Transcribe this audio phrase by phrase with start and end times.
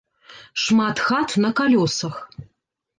[0.61, 2.15] Шмат хат на калёсах.